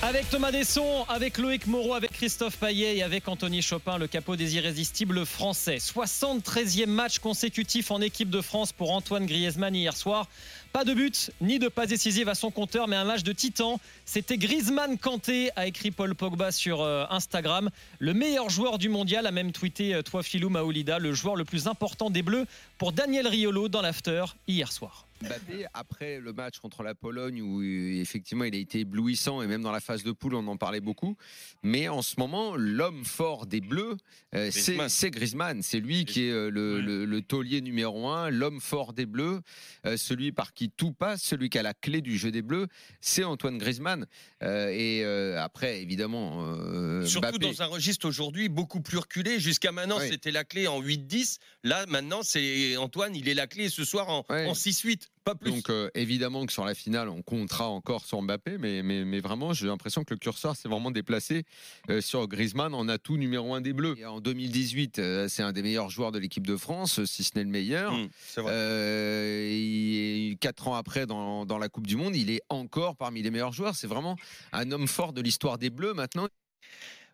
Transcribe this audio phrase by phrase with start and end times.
[0.00, 4.36] Avec Thomas Desson, avec Loïc Moreau, avec Christophe Paillet et avec Anthony Chopin, le capot
[4.36, 5.78] des irrésistibles français.
[5.78, 10.28] 73e match consécutif en équipe de France pour Antoine Griezmann hier soir.
[10.72, 13.80] Pas de but ni de pas décisive à son compteur, mais un match de titan.
[14.04, 17.68] C'était Griezmann Kanté, a écrit Paul Pogba sur euh, Instagram.
[17.98, 21.44] Le meilleur joueur du mondial a même tweeté euh, Toi Filou Maoulida, le joueur le
[21.44, 22.46] plus important des Bleus
[22.78, 25.07] pour Daniel Riolo dans l'after hier soir.
[25.22, 29.46] Mbappé, après le match contre la Pologne, où euh, effectivement il a été éblouissant, et
[29.46, 31.16] même dans la phase de poule, on en parlait beaucoup.
[31.62, 33.96] Mais en ce moment, l'homme fort des Bleus,
[34.34, 35.62] euh, c'est Griezmann.
[35.62, 39.40] C'est lui qui est euh, le, taulier numéro un, l'homme fort des Bleus,
[39.96, 42.68] celui par qui tout passe, celui qui a la clé du jeu des Bleus,
[43.00, 44.06] c'est Antoine Griezmann.
[44.42, 45.04] et
[45.36, 46.44] après, évidemment.
[47.04, 49.40] Surtout dans un registre aujourd'hui beaucoup plus reculé.
[49.40, 51.38] Jusqu'à maintenant, c'était la clé en 8-10.
[51.64, 55.07] Là, maintenant, c'est Antoine, il est la clé ce soir en, en 6-8.
[55.42, 59.20] Donc euh, évidemment que sur la finale, on comptera encore sur Mbappé, mais, mais, mais
[59.20, 61.44] vraiment, j'ai l'impression que le curseur s'est vraiment déplacé
[61.90, 63.96] euh, sur Griezmann en atout numéro un des Bleus.
[63.98, 67.32] Et en 2018, euh, c'est un des meilleurs joueurs de l'équipe de France, si ce
[67.36, 67.92] n'est le meilleur.
[67.92, 68.08] Mmh,
[68.50, 73.30] et quatre ans après, dans, dans la Coupe du Monde, il est encore parmi les
[73.30, 73.74] meilleurs joueurs.
[73.74, 74.16] C'est vraiment
[74.52, 76.28] un homme fort de l'histoire des Bleus maintenant.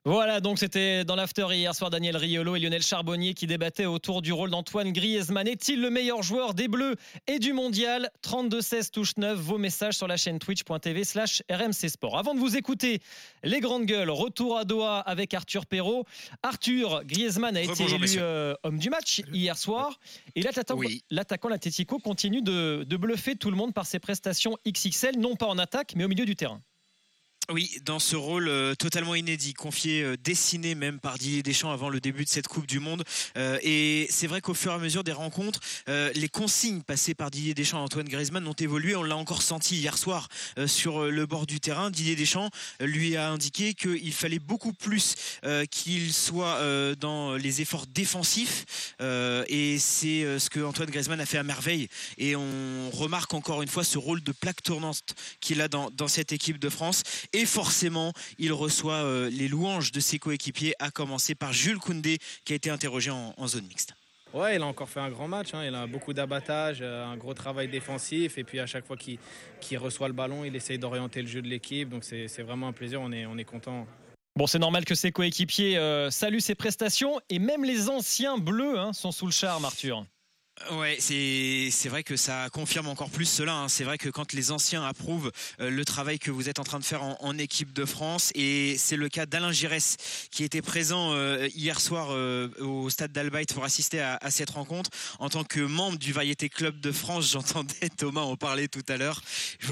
[0.07, 4.21] Voilà, donc c'était dans l'after hier soir Daniel Riolo et Lionel Charbonnier qui débattaient autour
[4.21, 5.49] du rôle d'Antoine Griezmann.
[5.49, 6.97] Est-il le meilleur joueur des Bleus
[7.27, 8.11] et du mondial?
[8.23, 12.19] 32-16 touche 9, vos messages sur la chaîne twitch.tv slash RMC Sport.
[12.19, 13.01] Avant de vous écouter,
[13.45, 16.05] les grandes gueules, retour à Doha avec Arthur Perrault.
[16.43, 19.99] Arthur, Griezmann a été élu euh, homme du match hier soir
[20.37, 21.03] et l'attaquant oui.
[22.05, 26.05] continue de bluffer tout le monde par ses prestations XXL, non pas en attaque mais
[26.05, 26.61] au milieu du terrain.
[27.51, 31.91] Oui, dans ce rôle euh, totalement inédit, confié, euh, dessiné même par Didier Deschamps avant
[31.91, 33.05] le début de cette Coupe du Monde.
[33.37, 37.31] Euh, et c'est vrai qu'au fur et à mesure des rencontres, les consignes passées par
[37.31, 38.97] Didier Deschamps à Antoine Griezmann ont évolué.
[38.97, 40.29] On l'a encore senti hier soir
[40.67, 41.91] sur le bord du terrain.
[41.91, 42.49] Didier Deschamps
[42.81, 45.15] lui a indiqué qu'il fallait beaucoup plus
[45.71, 46.61] qu'il soit
[46.97, 48.65] dans les efforts défensifs.
[49.01, 51.89] et c'est ce que Antoine Griezmann a fait à merveille.
[52.19, 56.33] Et on remarque encore une fois ce rôle de plaque tournante qu'il a dans cette
[56.33, 57.03] équipe de France
[57.35, 62.19] et forcément il reçoit euh, les louanges de ses coéquipiers, à commencer par Jules Koundé
[62.45, 63.95] qui a été interrogé en, zone mixte.
[64.33, 65.55] Ouais, il a encore fait un grand match.
[65.55, 65.65] Hein.
[65.65, 68.37] Il a beaucoup d'abattage, euh, un gros travail défensif.
[68.39, 71.49] Et puis à chaque fois qu'il reçoit le ballon, il essaye d'orienter le jeu de
[71.49, 71.89] l'équipe.
[71.89, 73.01] Donc c'est vraiment un plaisir.
[73.01, 73.87] On est, on est content.
[74.37, 77.21] Bon, c'est normal que ses coéquipiers euh, saluent ses prestations.
[77.29, 80.05] Et même les anciens bleus hein, sont sous le charme, Arthur.
[80.71, 83.55] Ouais, c'est vrai que ça confirme encore plus cela.
[83.55, 83.69] Hein.
[83.69, 86.79] C'est vrai que quand les anciens approuvent euh, le travail que vous êtes en train
[86.79, 89.97] de faire en, équipe de France, et c'est le cas d'Alain Giresse
[90.31, 94.91] qui était présent euh, hier soir euh, au stade d'Albaït pour assister à, cette rencontre
[95.19, 97.29] en tant que membre du Variété Club de France.
[97.33, 99.13] J'entendais Thomas en parler tout à la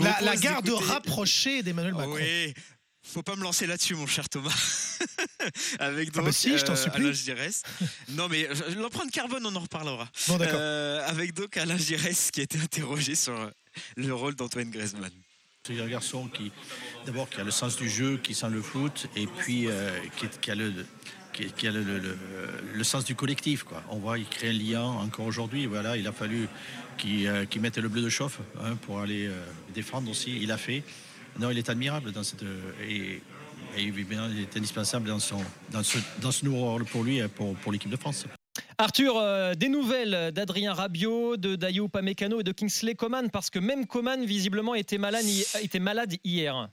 [0.00, 2.14] La, la garde rapprochée d'Emmanuel Macron.
[2.14, 2.54] Oui,
[3.02, 4.50] faut pas me lancer là-dessus, mon cher Thomas.
[5.78, 7.04] Avec ah bah donc, si, je t'en euh, supplie.
[7.04, 7.62] Alain Giresse.
[8.10, 10.08] Non, mais l'empreinte carbone, on en reparlera.
[10.28, 10.58] Bon, d'accord.
[10.60, 13.50] Euh, avec donc Alain Giresse qui a été interrogé sur
[13.96, 15.10] le rôle d'Antoine Griezmann.
[15.66, 16.50] C'est un garçon qui,
[17.06, 19.90] d'abord, qui a le sens du jeu, qui sent le foot, et puis euh,
[20.40, 20.72] qui, a le,
[21.32, 23.62] qui, a le, sens du collectif.
[23.62, 23.82] Quoi.
[23.88, 25.66] On voit, il crée un lien encore aujourd'hui.
[25.66, 26.48] Voilà, il a fallu
[26.98, 29.30] qu'il mette le bleu de chauffe hein, pour aller
[29.72, 30.38] défendre aussi.
[30.40, 30.82] Il a fait.
[31.38, 32.42] Non, il est admirable dans cette.
[32.88, 33.22] Et,
[33.78, 35.34] il est indispensable dans, ce,
[36.20, 38.26] dans ce nouveau rôle pour lui et pour, pour l'équipe de France.
[38.76, 43.58] Arthur, euh, des nouvelles d'Adrien Rabiot, de Dayo Pamecano et de Kingsley Coman, parce que
[43.58, 46.68] même Coman, visiblement, était malade hier.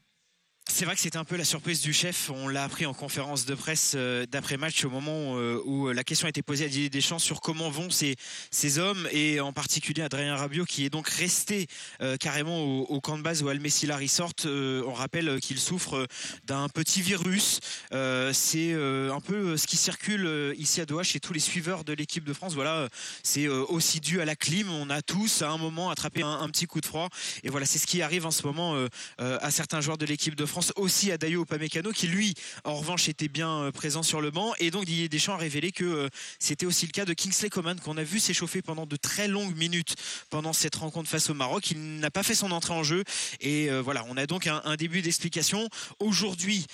[0.68, 2.30] C'est vrai que c'était un peu la surprise du chef.
[2.30, 6.28] On l'a appris en conférence de presse euh, d'après-match au moment euh, où la question
[6.28, 8.16] a été posée à Didier Deschamps sur comment vont ces,
[8.52, 11.68] ces hommes et en particulier Adrien Rabiot qui est donc resté
[12.02, 14.34] euh, carrément au, camp de base où Almessila Resort.
[14.46, 16.08] on rappelle qu'il souffre
[16.46, 17.60] d'un petit virus.
[17.92, 22.24] c'est un peu ce qui circule ici à Doha chez tous les suiveurs de l'équipe
[22.24, 22.54] de France.
[22.54, 22.90] Voilà,
[23.24, 24.70] c'est aussi dû à la clim.
[24.70, 27.10] On a tous à un moment attrapé un, un petit coup de froid.
[27.44, 28.76] Et voilà, c'est ce qui arrive en ce moment
[29.18, 32.34] à certains joueurs de l'équipe de France aussi à Dayo Upamecano qui lui
[32.64, 35.72] en revanche était bien euh, présent sur le banc et donc Didier Deschamps a révélé
[35.72, 36.10] que euh,
[36.40, 39.56] c'était aussi le cas de Kingsley Coman qu'on a vu s'échauffer pendant de très longues
[39.56, 39.96] minutes
[40.30, 41.72] pendant cette rencontre face au Maroc.
[41.72, 43.04] Il n'a pas fait son entrée en jeu.
[43.42, 45.68] Et euh, voilà on a donc un, début d'explication.
[46.00, 46.66] Aujourd'hui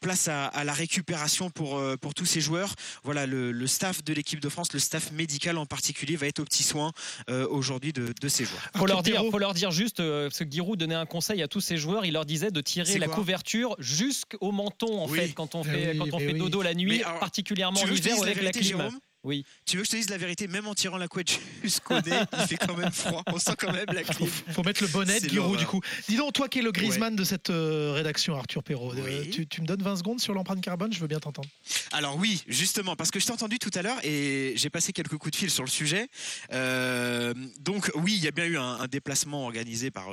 [0.00, 2.74] place à, la récupération pour, pour tous ces joueurs.
[3.04, 6.44] Voilà le, staff de l'équipe de France le staff médical en particulier va être au
[6.44, 6.92] petit soin
[7.28, 8.62] aujourd'hui de, ces joueurs.
[8.76, 11.60] Faut leur dire faut leur dire juste parce que Giroud donnait un conseil à tous
[11.60, 12.04] ces joueurs.
[12.04, 16.12] Il leur disait de tirer la couverture jusqu'au menton en fait quand on fait, quand
[16.12, 18.90] on fait dodo la nuit, particulièrement l'hiver avec la clim.
[19.22, 19.44] Oui.
[19.66, 22.20] Tu veux que je te dise la vérité Même en tirant la couette jusqu'au nez,
[22.32, 23.22] il fait quand même froid.
[23.26, 24.28] On sent quand même la clim.
[24.28, 25.80] Faut, faut mettre le bonnet, Giroud, du coup.
[26.08, 29.46] Dis donc, toi qui es le Griezmann de cette euh, rédaction, Arthur Perrault, euh, tu,
[29.46, 31.48] tu, me donnes 20 secondes sur l'empreinte carbone Je veux bien t'entendre.
[31.92, 35.18] Alors oui, justement, parce que je t'ai entendu tout à l'heure et j'ai passé quelques
[35.18, 36.08] coups de fil sur le sujet.
[36.52, 40.08] Euh, donc oui, il y a bien eu un, un déplacement organisé par,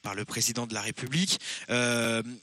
[0.00, 1.38] par le président de la République,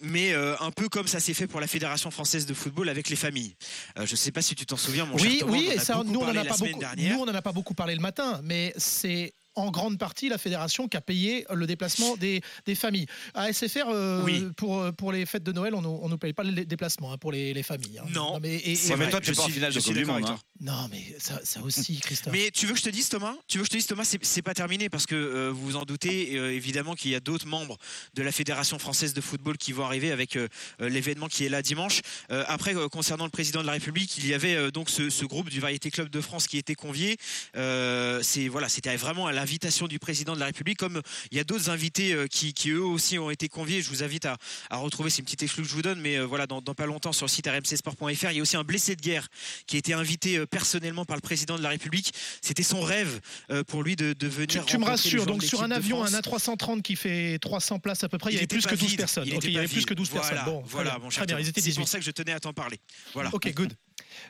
[0.02, 3.16] mais un peu comme ça s'est fait pour la Fédération française de football avec les
[3.16, 3.56] familles.
[3.98, 6.03] je ne sais pas si tu t'en souviens, mon oui, cher Thomas, Oui, et ça,
[6.06, 6.82] nous on en a pas beaucoup.
[6.98, 10.38] Nous on en a pas beaucoup parlé le matin, mais c'est en grande partie la
[10.38, 13.06] fédération qui a payé le déplacement des, des familles.
[13.34, 14.48] À SFR, euh, oui.
[14.58, 17.32] pour, pour les fêtes de Noël, on ne nous paye pas les déplacements hein, pour
[17.32, 18.00] les, les familles.
[18.00, 18.06] Hein.
[18.14, 18.34] Non.
[18.34, 18.40] non.
[18.40, 20.26] mais, et, et mais toi, tu es pas en finale de Coupe du Monde.
[20.28, 20.40] Hein.
[20.64, 22.32] Non, mais ça, ça, aussi, Christophe.
[22.32, 23.36] Mais tu veux que je te dise, Thomas?
[23.48, 25.76] Tu veux que je te dise, Thomas, c'est pas terminé parce que euh, vous vous
[25.76, 27.78] en doutez, euh, évidemment qu'il y a d'autres membres
[28.14, 30.48] de la Fédération française de football qui vont arriver avec euh,
[30.80, 32.02] l'événement qui est là dimanche.
[32.30, 35.60] après, concernant le président de la République, il y avait donc ce, ce, groupe du
[35.60, 37.18] Variété Club de France qui était convié.
[37.54, 41.02] c'est voilà, c'était vraiment à l'invitation du président de la République, comme
[41.32, 43.82] il y a d'autres invités qui, qui, eux aussi ont été conviés.
[43.82, 44.38] Je vous invite à,
[44.70, 46.86] à retrouver, c'est une petite exclue que je vous donne, mais voilà, dans, dans, pas
[46.86, 49.28] longtemps sur le site rmcsport.fr, il y a aussi un blessé de guerre
[49.68, 52.14] qui a été invité personnellement par le président de la République.
[52.42, 53.20] C'était son rêve
[53.68, 54.66] pour lui de, de venir.
[54.66, 58.10] Tu, tu me rassures, donc sur un avion, un A330 qui fait 300 places à
[58.10, 58.98] peu près, il, il y avait plus que 12 vide.
[58.98, 59.28] personnes.
[59.28, 60.46] Il, okay, il y avait plus que 12 voilà, personnes.
[60.46, 61.74] Bon, voilà, mon cher très bien, ils étaient 18.
[61.74, 62.80] C'est pour ça que je tenais à t'en parler.
[63.14, 63.30] Voilà.
[63.34, 63.74] Ok, good.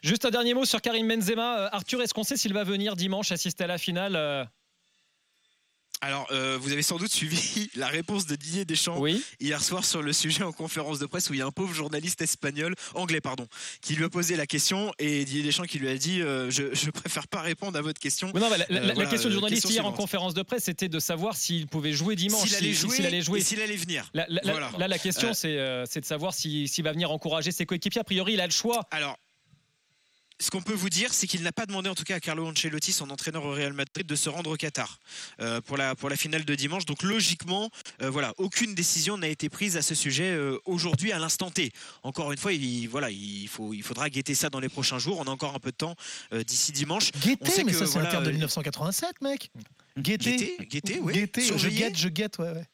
[0.02, 1.68] Juste un dernier mot sur Karim Benzema.
[1.72, 4.50] Arthur, est-ce qu'on sait s'il va venir dimanche assister à la finale
[6.04, 9.24] alors, euh, vous avez sans doute suivi la réponse de Didier Deschamps oui.
[9.40, 11.74] hier soir sur le sujet en conférence de presse où il y a un pauvre
[11.74, 13.48] journaliste espagnol, anglais pardon,
[13.82, 16.74] qui lui a posé la question et Didier Deschamps qui lui a dit euh, je,
[16.74, 18.34] je, préfère pas répondre à votre question.
[18.36, 19.98] Non, la, la, euh, la, voilà, question du journaliste question hier suivante.
[19.98, 23.22] en conférence de presse c'était de savoir s'il pouvait jouer dimanche, s'il allait, s'il allait
[23.22, 24.10] jouer, et s'il allait venir.
[24.14, 24.72] Là, voilà.
[24.78, 28.02] la question c'est de savoir s'il si va venir encourager ses coéquipiers.
[28.02, 28.82] A priori, il a le choix.
[28.92, 29.18] Alors,
[30.44, 32.46] ce qu'on peut vous dire, c'est qu'il n'a pas demandé, en tout cas à Carlo
[32.46, 35.00] Ancelotti, son entraîneur au Real Madrid, de se rendre au Qatar
[35.40, 36.84] euh, pour, la, pour la finale de dimanche.
[36.84, 37.70] Donc logiquement,
[38.02, 41.72] euh, voilà, aucune décision n'a été prise à ce sujet euh, aujourd'hui à l'instant T.
[42.04, 45.18] Encore une fois, il, voilà, il, faut, il faudra guetter ça dans les prochains jours.
[45.20, 45.96] On a encore un peu de temps
[46.46, 47.12] d'ici dimanche.
[47.14, 49.50] Guetter, mais que, ça c'est voilà, de 1987, mec.
[49.98, 51.14] Guetter, guetter, oui.
[51.14, 52.66] Guetter, je guette, je guette, ouais,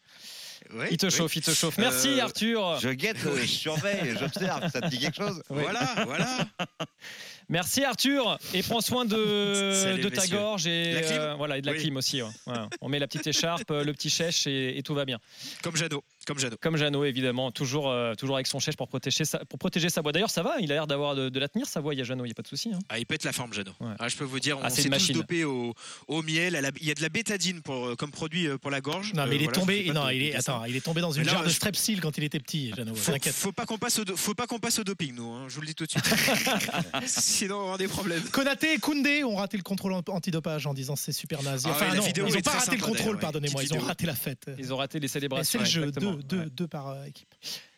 [0.92, 1.12] il te oui.
[1.12, 1.78] chauffe, il te chauffe.
[1.78, 2.80] Merci euh, Arthur.
[2.80, 4.70] Je guette, je surveille, j'observe.
[4.72, 5.62] Ça te dit quelque chose oui.
[5.62, 6.48] Voilà, voilà.
[7.50, 10.38] Merci Arthur et prends soin de, ta messieurs.
[10.38, 11.80] gorge et, euh, voilà, et de la oui.
[11.80, 12.22] clim aussi.
[12.22, 12.30] Ouais.
[12.46, 12.70] Voilà.
[12.80, 15.18] On met la petite écharpe, le petit chèche et, et, tout va bien.
[15.64, 16.04] Comme Jeannot.
[16.28, 16.58] Comme Jeannot.
[16.62, 20.02] Comme Jeannot, évidemment, toujours, euh, toujours avec son chèche pour protéger sa, pour protéger sa
[20.02, 20.12] voix.
[20.12, 21.96] D'ailleurs, ça va, il a l'air d'avoir de, de, la tenir sa voix.
[21.96, 22.70] Il y a Jeannot, il n'y a pas de souci.
[22.72, 22.78] Hein.
[22.88, 23.74] Ah, il pète la forme, Jeannot.
[23.80, 23.94] Ouais.
[23.98, 25.74] Ah, je peux vous dire, on ah, s'est tous dopé au,
[26.08, 26.54] au miel.
[26.54, 29.14] La, il y a de la bétadine pour, euh, comme produit pour la gorge.
[29.16, 29.92] Non, mais il est voilà, tombé.
[29.92, 32.40] Non, il est, attends, il est tombé dans une jarre de strepsil quand il était
[32.40, 32.74] petit.
[32.76, 32.94] Jeannot.
[32.94, 35.32] Faut, faut pas qu'on passe au, faut pas qu'on passe au doping, nous.
[35.32, 36.06] Hein, je vous le dis tout de suite.
[37.40, 38.24] Sinon, on va avoir des problèmes.
[38.32, 41.68] Konaté et Koundé ont raté le contrôle antidopage en disant c'est super nazi.
[41.68, 43.64] Enfin, ah ouais, non, ils n'ont pas raté le contrôle, pardonnez-moi.
[43.64, 44.52] Ils ont raté la fête.
[44.58, 45.60] Ils ont raté les célébrations.
[45.64, 47.34] C'est le jeu, deux, deux, deux par équipe.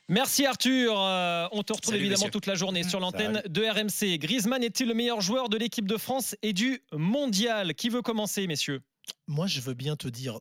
[0.09, 0.95] Merci Arthur.
[0.97, 2.31] Euh, on te retrouve Salut, évidemment messieurs.
[2.31, 4.17] toute la journée sur l'antenne de RMC.
[4.17, 7.75] Griezmann est-il le meilleur joueur de l'équipe de France et du mondial?
[7.75, 8.81] Qui veut commencer, messieurs?
[9.27, 10.39] Moi, je veux bien te dire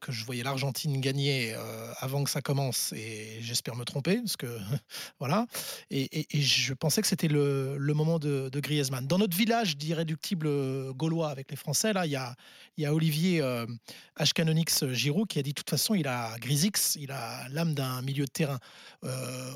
[0.00, 1.54] que je voyais l'Argentine gagner
[1.98, 4.46] avant que ça commence, et j'espère me tromper, parce que
[5.20, 5.46] voilà.
[5.90, 9.06] Et, je pensais que c'était le, moment de, Griezmann.
[9.06, 13.66] Dans notre village d'irréductibles gaulois avec les Français, là, il y a, Olivier euh,
[14.16, 18.02] Ashkanonix Giroud qui a dit de toute façon, il a Grisix, il a l'âme d'un
[18.02, 18.58] milieu de terrain.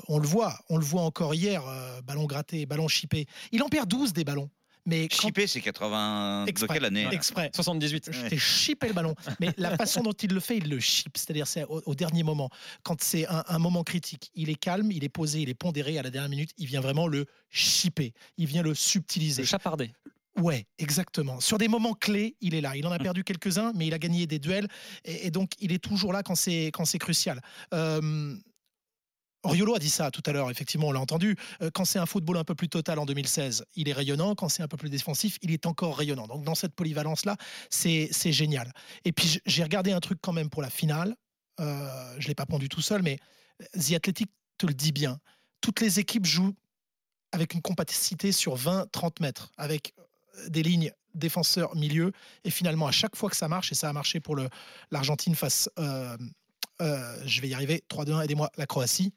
[0.07, 1.63] On le voit, on le voit encore hier,
[2.05, 3.25] ballon gratté, ballon chippé.
[3.51, 4.49] Il en perd 12 des ballons.
[4.85, 6.45] Mais Chippé, c'est 80.
[6.47, 7.51] Exprès, de quelle année Exprès.
[7.53, 8.09] 78.
[8.11, 9.15] Je t'ai chippé le ballon.
[9.39, 11.17] Mais la façon dont il le fait, il le chip.
[11.17, 12.49] C'est-à-dire, c'est au, au, dernier moment.
[12.83, 15.99] Quand c'est un, un, moment critique, il est calme, il est posé, il est pondéré.
[15.99, 18.13] À la dernière minute, il vient vraiment le chipper.
[18.37, 19.43] Il vient le subtiliser.
[19.43, 19.91] Le chaparder.
[20.37, 21.39] Ouais, exactement.
[21.39, 22.75] Sur des moments clés, il est là.
[22.75, 24.67] Il en a perdu quelques-uns, mais il a gagné des duels.
[25.03, 27.41] Et, et donc, il est toujours là quand c'est, quand c'est crucial.
[27.73, 28.35] Euh,
[29.43, 31.35] Oriolo a dit ça tout à l'heure, effectivement, on l'a entendu.
[31.61, 34.35] Euh, quand c'est un football un peu plus total en 2016, il est rayonnant.
[34.35, 36.27] Quand c'est un peu plus défensif, il est encore rayonnant.
[36.27, 37.37] Donc, dans cette polyvalence-là,
[37.69, 38.71] c'est génial.
[39.05, 41.15] Et puis, j'ai regardé un truc quand même pour la finale.
[41.59, 43.17] Euh, je ne l'ai pas pondu tout seul, mais
[43.73, 45.19] The Athletic te le dit bien.
[45.61, 46.55] Toutes les équipes jouent
[47.31, 49.93] avec une compacité sur 20-30 mètres, avec
[50.47, 52.11] des lignes défenseurs milieu.
[52.43, 54.37] Et finalement, à chaque fois que ça marche, et ça a marché pour
[54.91, 55.69] l'Argentine face.
[55.79, 56.17] Euh,
[56.81, 59.13] euh, je vais y arriver, 3-2-1, aidez-moi, la Croatie.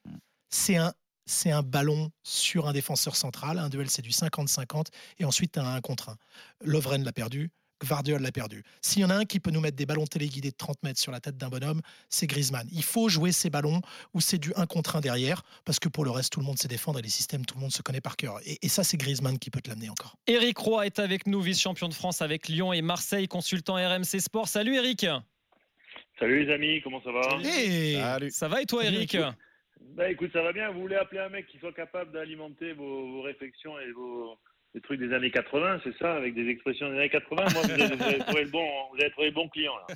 [0.50, 0.92] C'est un,
[1.26, 3.58] c'est un ballon sur un défenseur central.
[3.58, 4.86] Un duel, c'est du 50-50.
[5.18, 6.16] Et ensuite, un contre un.
[6.62, 7.50] Lovren l'a perdu.
[7.82, 8.62] Guardiola l'a perdu.
[8.80, 11.00] S'il y en a un qui peut nous mettre des ballons téléguidés de 30 mètres
[11.00, 12.66] sur la tête d'un bonhomme, c'est Griezmann.
[12.72, 13.80] Il faut jouer ces ballons
[14.14, 16.58] où c'est du 1 contre 1 derrière, parce que pour le reste, tout le monde
[16.58, 18.38] sait défendre et les systèmes, tout le monde se connaît par cœur.
[18.44, 20.16] Et, ça, c'est Griezmann qui peut te l'amener encore.
[20.26, 24.48] Eric Roy est avec nous, vice-champion de France avec Lyon et Marseille, consultant RMC Sport.
[24.48, 25.06] Salut Eric
[26.18, 28.30] Salut les amis, comment ça va Salut.
[28.30, 29.16] Ça va et toi Eric
[29.96, 30.72] bah écoute, ça va bien.
[30.72, 34.36] Vous voulez appeler un mec qui soit capable d'alimenter vos réflexions et vos,
[34.74, 37.44] des trucs des années 80, c'est ça, avec des expressions des années 80.
[37.52, 39.72] Moi, vous avez, trouvé le bon, vous avez trouvé le bon client.
[39.76, 39.94] Là.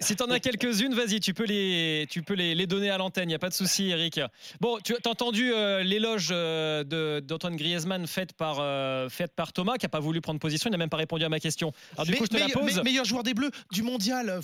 [0.00, 2.98] Si, tu en as quelques-unes, vas-y, tu peux les, tu peux les, les donner à
[2.98, 4.20] l'antenne, il n'y a pas de souci, Eric.
[4.60, 9.78] Bon, tu as entendu euh, l'éloge euh, d'Antoine Griezmann faite par, euh, faite par Thomas,
[9.78, 11.72] qui n'a pas voulu prendre position, il n'a même pas répondu à ma question.
[11.94, 12.80] Alors, du coup, je te la pose.
[12.84, 14.40] meilleur joueur des Bleus du mondial.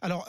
[0.00, 0.26] alors,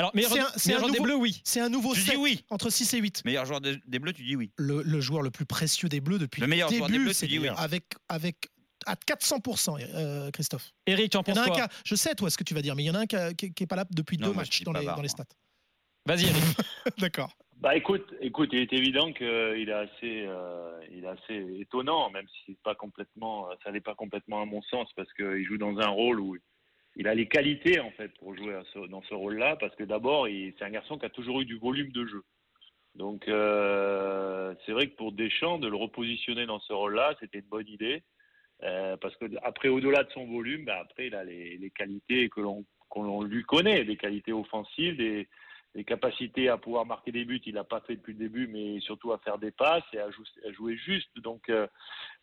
[0.00, 1.42] alors, meilleur, c'est un, joueur des Bleus, oui.
[1.44, 2.42] C'est un nouveau tu dis oui.
[2.48, 3.22] entre 6 et 8.
[3.26, 4.50] Meilleur joueur des, Bleus, tu dis oui.
[4.56, 7.26] Le, joueur le plus précieux des Bleus depuis le, meilleur début, joueur des Bleus, tu
[7.26, 7.48] dis oui.
[7.54, 8.48] Avec, avec
[8.86, 10.72] à 400%, euh, Christophe.
[10.86, 12.86] Eric, tu en penses quoi Je sais, toi, ce que tu vas dire, mais il
[12.86, 15.08] y en a un qui n'est pas là depuis deux matchs dans les, dans les,
[15.08, 15.24] stats.
[16.06, 16.44] Vas-y, Eric.
[16.98, 17.36] D'accord.
[17.58, 19.26] Bah écoute, écoute, il est évident qu'il
[19.68, 24.40] est assez, euh, il est assez étonnant, même si pas complètement, ça n'est pas complètement
[24.40, 26.36] à mon sens, parce qu'il joue dans un rôle où
[27.00, 28.54] il a les qualités en fait pour jouer
[28.90, 31.92] dans ce rôle-là, parce que d'abord, c'est un garçon qui a toujours eu du volume
[31.92, 32.22] de jeu.
[32.94, 37.46] Donc euh, c'est vrai que pour Deschamps, de le repositionner dans ce rôle-là, c'était une
[37.46, 38.02] bonne idée,
[38.64, 42.42] euh, parce que après, au-delà de son volume, bah, après il a les, qualités que
[42.42, 45.26] l'on lui connaît, des qualités offensives, des,
[45.86, 47.40] capacités à pouvoir marquer des buts.
[47.46, 50.10] Il n'a pas fait depuis le début, mais surtout à faire des passes et à,
[50.50, 51.08] jouer juste.
[51.20, 51.66] Donc euh,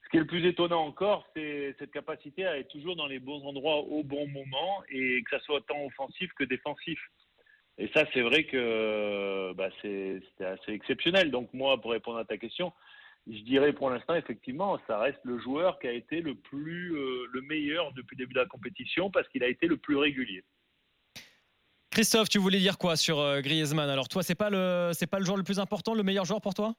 [0.08, 3.20] ce qui est le plus étonnant encore, c'est cette capacité à être toujours dans les
[3.20, 6.98] bons endroits au bon moment et que ça soit tant offensif que défensif.
[7.78, 11.30] Et ça, c'est vrai que bah, c'est assez exceptionnel.
[11.30, 12.72] Donc moi, pour répondre à ta question,
[13.28, 17.28] je dirais pour l'instant, effectivement, ça reste le joueur qui a été le plus euh,
[17.34, 20.46] le meilleur depuis le début de la compétition parce qu'il a été le plus régulier.
[21.92, 23.90] Christophe, tu voulais dire quoi sur euh, Griezmann?
[23.90, 26.40] Alors toi, c'est pas le c'est pas le joueur le plus important, le meilleur joueur
[26.40, 26.76] pour toi?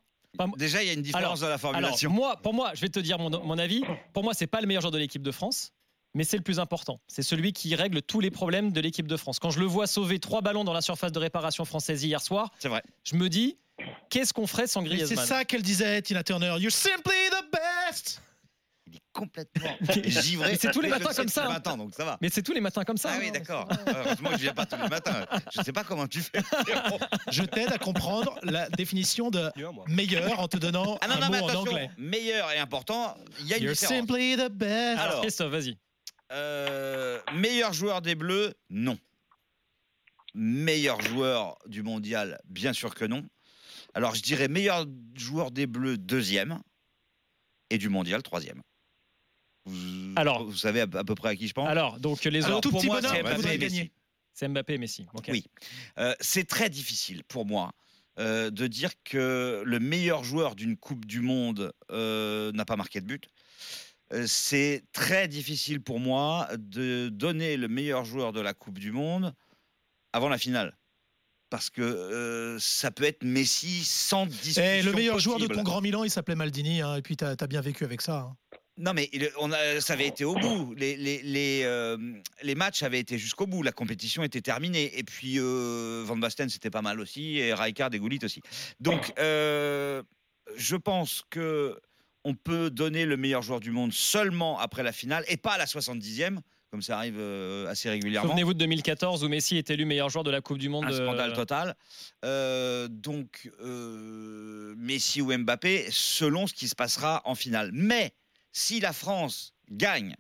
[0.56, 2.10] Déjà, il y a une différence dans la formulation.
[2.10, 3.82] moi, pour moi, je vais te dire mon, avis.
[4.12, 5.72] Pour moi, c'est pas le meilleur joueur de l'équipe de France,
[6.14, 7.00] mais c'est le plus important.
[7.06, 9.38] C'est celui qui règle tous les problèmes de l'équipe de France.
[9.38, 12.52] Quand je le vois sauver trois ballons dans la surface de réparation française hier soir,
[12.58, 12.82] c'est vrai.
[13.04, 13.58] Je me dis,
[14.10, 16.56] qu'est-ce qu'on ferait sans Griezmann C'est ça qu'elle disait, Tina Turner.
[16.58, 18.20] You're simply the best
[19.18, 20.56] complètement givré.
[20.56, 21.48] C'est tous les matins comme ça.
[21.48, 22.18] Matin, donc ça va.
[22.20, 23.10] Mais c'est tous les matins comme ça.
[23.14, 23.68] Ah oui, d'accord.
[23.86, 25.26] Heureusement que je viens pas tous les matins.
[25.54, 26.40] Je sais pas comment tu fais.
[27.30, 29.50] je t'aide à comprendre la définition de
[29.88, 31.90] meilleur en te donnant ah non, un non, mot en anglais.
[31.98, 33.98] Meilleur et important, il y a une You're différence.
[33.98, 35.00] simply the best.
[35.00, 35.76] Alors, Christophe, vas-y.
[36.32, 38.98] Euh, meilleur joueur des Bleus, non.
[40.34, 43.26] Meilleur joueur du mondial, bien sûr que non.
[43.94, 46.60] Alors, je dirais meilleur joueur des Bleus, deuxième.
[47.70, 48.62] Et du mondial, troisième.
[49.68, 52.70] Vous, alors, vous savez à, peu près à qui je pense Alors, donc les autres,
[52.70, 53.90] pour moi, c'est Mbappé et Messi.
[54.32, 55.06] C'est Mbappé et Messi.
[55.28, 55.44] Oui.
[55.98, 57.72] Euh, c'est très difficile pour moi
[58.18, 63.00] euh, de dire que le meilleur joueur d'une Coupe du Monde euh, n'a pas marqué
[63.00, 63.28] de but.
[64.26, 69.34] c'est très difficile pour moi de donner le meilleur joueur de la Coupe du Monde
[70.12, 70.76] avant la finale
[71.50, 74.90] parce que ça peut être Messi sans eh, discussion.
[74.90, 77.46] le meilleur joueur de ton grand Milan, il s'appelait Maldini, hein, et puis tu as,
[77.46, 78.18] bien vécu avec ça.
[78.18, 78.57] Hein.
[78.78, 80.72] Non, mais on a, ça avait été au bout.
[80.76, 81.96] Les, les, les, euh,
[82.42, 83.64] les matchs avaient été jusqu'au bout.
[83.64, 84.96] La compétition était terminée.
[84.96, 87.38] Et puis, euh, Van Basten, c'était pas mal aussi.
[87.38, 88.40] Et Rijkaard et Gullit aussi.
[88.78, 90.02] Donc, euh,
[90.56, 91.78] je pense que
[92.24, 95.58] on peut donner le meilleur joueur du monde seulement après la finale et pas à
[95.58, 96.38] la 70e
[96.70, 97.18] comme ça arrive
[97.66, 98.28] assez régulièrement.
[98.28, 100.84] Souvenez-vous de 2014 où Messi est élu meilleur joueur de la Coupe du Monde.
[100.84, 101.74] Un scandale total.
[102.90, 103.50] donc,
[104.76, 107.70] Messi ou Mbappé, selon ce qui se passera en finale.
[107.72, 108.12] Mais
[108.58, 110.16] si la France gagne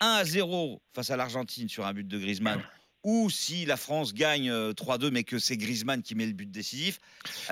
[0.00, 2.62] 1 à 0 face à l'Argentine sur un but de Griezmann,
[3.04, 6.50] ou si la France gagne 3-2 euh, mais que c'est Griezmann qui met le but
[6.50, 6.98] décisif,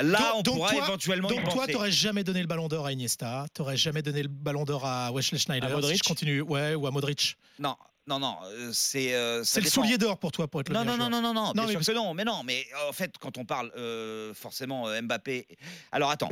[0.00, 3.46] là on pourra éventuellement Donc toi, tu n'aurais jamais donné le ballon d'or à Iniesta,
[3.54, 6.02] tu n'aurais jamais donné le ballon d'or à Wesley Schneider, à Modric.
[6.02, 7.36] continue, ouais, ou à Modric.
[7.58, 7.76] Non,
[8.08, 9.14] non, non, euh, c'est.
[9.14, 11.34] Euh, c'est le soulier d'or pour toi, pour être le non, non, non, non, non,
[11.34, 15.48] non, non, mais non, mais non, mais en fait, quand on parle euh, forcément Mbappé.
[15.90, 16.30] Alors attends,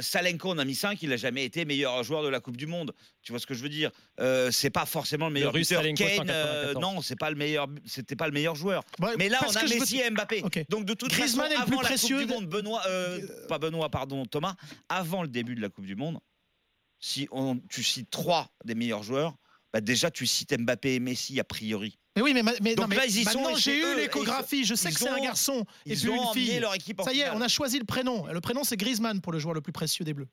[0.00, 2.66] Salenko on a mis 5, il n'a jamais été meilleur joueur de la Coupe du
[2.66, 2.92] Monde.
[3.22, 3.90] Tu vois ce que je veux dire?
[4.50, 5.82] C'est pas forcément le meilleur le buteur.
[5.94, 6.30] Kane,
[6.78, 8.82] non, c'est pas le meilleur, c'était pas le meilleur joueur.
[9.18, 10.42] mais là, on a Messi et Mbappé.
[10.68, 12.82] Donc de toute Griezmann façon, avant la Coupe du Monde, Benoît,
[13.48, 14.54] pas Benoît, pardon, Thomas,
[14.90, 16.18] avant le début de la Coupe du Monde,
[16.98, 19.34] si on, tu cites trois des meilleurs joueurs
[19.76, 21.98] bah déjà tu cites Mbappé et Messi a priori.
[22.16, 24.64] Mais oui, mais, mais, Donc non, là, mais ils y sont, maintenant j'ai eu l'échographie,
[24.64, 26.58] je sais que c'est un garçon et Ils puis ont une fille.
[26.60, 28.26] leur équipe en Ça y est, on a choisi le prénom.
[28.26, 30.28] Le prénom c'est Griezmann pour le joueur le plus précieux des Bleus.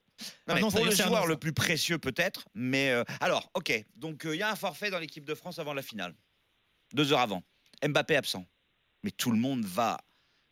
[0.47, 4.39] Non, pour le joueur le plus précieux peut-être, mais euh, alors ok, donc euh, il
[4.39, 6.15] y a un forfait dans l'équipe de France avant la finale,
[6.93, 7.43] deux heures avant.
[7.85, 8.45] Mbappé absent,
[9.03, 9.99] mais tout le monde va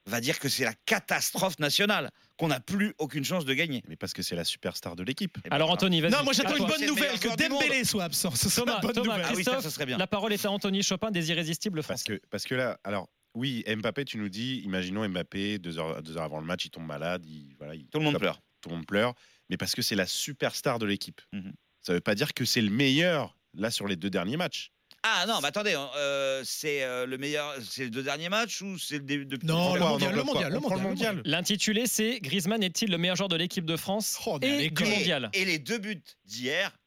[0.07, 3.83] va dire que c'est la catastrophe nationale, qu'on n'a plus aucune chance de gagner.
[3.87, 5.37] Mais parce que c'est la superstar de l'équipe.
[5.45, 6.11] Eh ben, Alors Anthony, vas-y.
[6.11, 7.35] Non, moi j'attends À une bonne nouvelle que.
[7.49, 8.31] Dembélé soit absent.
[8.35, 9.25] Ce serait Thomas, bonne Thomas, nouvelle.
[9.29, 9.97] Ah oui, ça, Christophe, ça serait bien.
[9.97, 12.19] La parole est à Anthony Chopin des Irrésistibles Parce français.
[12.19, 16.17] que, parce que là, alors, oui, Mbappé, tu nous dis, imaginons Mbappé, deux heures, deux
[16.17, 18.41] heures avant le match, il tombe malade, il, voilà, il- Tout le monde pleure.
[18.61, 19.13] Tout le monde pleure,
[19.49, 21.21] mais parce que c'est la superstar de l'équipe.
[21.33, 21.53] Mhm.
[21.81, 24.71] Ça veut pas dire que c'est le meilleur, là, sur les deux derniers matchs.
[25.03, 28.77] Ah non, mais attendez, euh, c'est euh, le meilleur, c'est les deux derniers matchs ou
[28.77, 31.21] c'est le début depuis Non, On le mondial, on le mondial, le mondial.
[31.25, 34.83] L'intitulé, c'est Griezmann est-il le meilleur joueur de l'équipe de France Oh, mais et du
[34.83, 35.29] mondial?
[35.33, 36.77] Et les deux buts d'hier,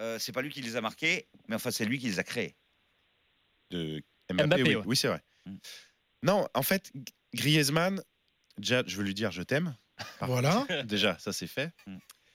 [0.00, 2.24] euh, c'est pas lui qui les a marqués, mais enfin c'est lui qui les a
[2.24, 2.54] créés.
[3.70, 4.46] de Mbappé.
[4.46, 4.82] Mbappé, oui, ouais.
[4.84, 5.22] Oui, c'est vrai.
[5.46, 5.56] Mm.
[6.24, 6.92] Non, en fait,
[7.34, 8.02] Griezmann,
[8.58, 9.74] déjà, je veux lui dire je t'aime.
[10.20, 10.66] Voilà.
[10.84, 11.72] Déjà, ça c'est fait.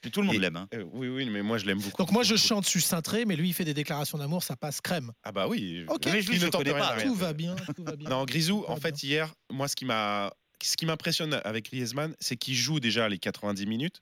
[0.01, 0.55] Puis tout le monde l'aime.
[0.55, 0.67] hein.
[0.73, 1.97] Euh, oui, oui, mais moi je l'aime beaucoup.
[1.97, 4.55] Donc moi je chante, je suis cintré, mais lui il fait des déclarations d'amour, ça
[4.55, 5.11] passe crème.
[5.23, 5.85] Ah bah oui.
[5.87, 6.05] Ok.
[6.05, 7.01] Mais je ne connais rien pas.
[7.01, 8.09] Tout va bien, tout va bien.
[8.09, 12.35] Non, Grisou, en fait, hier, moi, ce qui m'a, ce qui m'impressionne avec Griezmann, c'est
[12.35, 14.01] qu'il joue déjà les 90 minutes,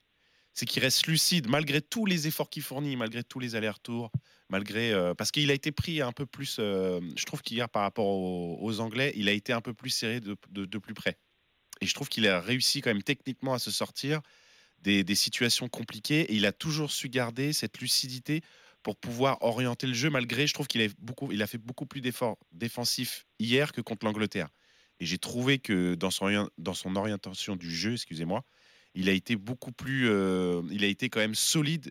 [0.54, 4.10] c'est qu'il reste lucide malgré tous les efforts qu'il fournit, malgré tous les allers-retours,
[4.48, 6.56] malgré euh, parce qu'il a été pris un peu plus.
[6.58, 9.90] euh, je trouve qu'hier, par rapport aux, aux Anglais, il a été un peu plus
[9.90, 11.18] serré de, de- de plus près.
[11.82, 14.20] Et je trouve qu'il a réussi quand même techniquement à se sortir
[14.82, 18.42] des, situations compliquées et il a toujours su garder cette lucidité
[18.82, 23.26] pour pouvoir orienter le jeu malgré je trouve qu'il a fait beaucoup plus d'efforts défensifs
[23.38, 24.48] hier que contre l'Angleterre.
[25.00, 28.44] Et j'ai trouvé que dans son dans son orientation du jeu excusez-moi
[28.94, 31.90] il a été beaucoup plus euh, il a été quand même solide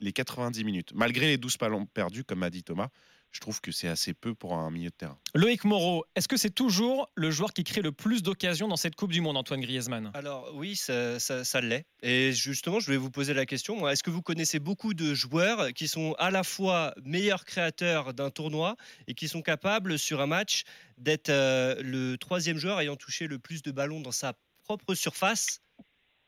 [0.00, 2.88] les 90 minutes malgré les 12 ballons perdus comme a dit Thomas
[3.30, 6.36] je trouve que c'est assez peu pour un milieu de terrain Loïc Moreau, est-ce que
[6.36, 9.60] c'est toujours le joueur qui crée le plus d'occasions dans cette Coupe du Monde, Antoine
[9.60, 10.10] Griezmann?
[10.14, 11.84] Alors oui, ça, ça- ça l'est.
[12.02, 13.88] Et justement, je voulais vous poser la question.
[13.88, 18.30] Est-ce que vous connaissez beaucoup de joueurs qui sont à la fois meilleurs créateurs d'un
[18.30, 20.62] tournoi et qui sont capables sur un match
[20.96, 24.32] d'être euh, le troisième joueur ayant touché le plus de ballons dans sa
[24.64, 25.60] propre surface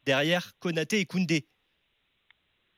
[0.04, 1.49] derrière Konaté et Koundé?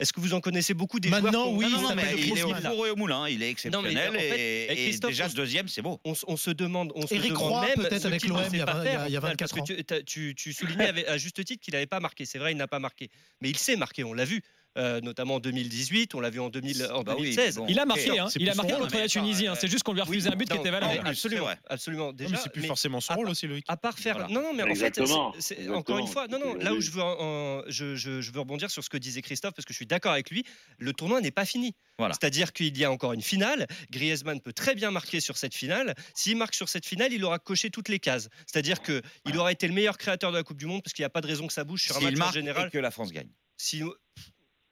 [0.02, 2.38] Est-ce que vous en connaissez beaucoup des Maintenant, joueurs oui, Non, non, mais s'appellent il
[2.38, 4.98] est au Griezmann four et au moulin, il est Non, mais exceptionnel en fait, et,
[4.98, 6.00] déjà on- ce deuxième c'est beau.
[6.04, 8.58] on, se demande, on se Eric demande Roy, même peut-être avec qu'il ne l'OM, il
[8.58, 9.68] y a pas vingt- il y a- faire, il y a au final, 24 parce
[9.68, 12.24] que tu, tu- tu soulignais à juste titre qu'il n'avait pas marqué.
[12.24, 14.02] C'est vrai, il n'a pas marqué, mais il sait marquer.
[14.02, 14.42] On l'a vu,
[14.78, 17.56] euh, notamment en 2018, on l'a vu en, 2000, en Bah oui, 2016.
[17.56, 17.66] bon.
[17.68, 18.26] Il a marqué, hein.
[18.36, 19.46] il a marqué contre la Tunisie.
[19.46, 19.54] hein.
[19.58, 21.00] C'est juste qu'on lui a refusé Oui, un but qui était valable.
[21.06, 22.12] absolument, absolument.
[22.12, 24.16] Déjà, mais c'est plus mais forcément son rôle part- aussi Loïc à part faire.
[24.18, 24.32] Voilà.
[24.32, 24.98] Non, non, mais en fait,
[25.70, 26.54] encore une fois, non, non.
[26.58, 28.96] C'est- Là où je veux, en- en- je, je- je veux rebondir sur ce que
[28.96, 30.44] disait Christophe, parce que je suis d'accord avec lui.
[30.78, 31.74] Le tournoi n'est pas fini.
[31.98, 32.14] Voilà.
[32.14, 33.66] C'est-à-dire qu'il y a encore une finale.
[33.90, 35.94] Griezmann peut très bien marquer sur cette finale.
[36.14, 38.28] S'il marque sur cette finale, il aura coché toutes les cases.
[38.46, 41.02] C'est-à-dire que il aura été le meilleur créateur de la Coupe du Monde, parce qu'il
[41.02, 42.68] n'y a pas de raison que ça bouge sur un match en général.
[42.68, 43.28] et que la France gagne.
[43.56, 43.82] Si-